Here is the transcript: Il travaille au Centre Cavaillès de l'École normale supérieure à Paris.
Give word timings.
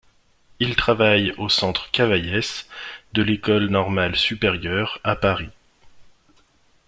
Il 0.59 0.75
travaille 0.75 1.31
au 1.37 1.47
Centre 1.47 1.91
Cavaillès 1.91 2.67
de 3.13 3.21
l'École 3.21 3.67
normale 3.67 4.15
supérieure 4.15 4.99
à 5.03 5.15
Paris. 5.15 5.51